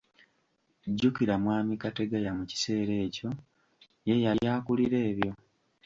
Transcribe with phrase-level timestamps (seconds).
[0.91, 3.29] Jjukira Mwami Kategaya mu kiseera ekyo
[4.07, 5.31] ye yali akulira ebyo.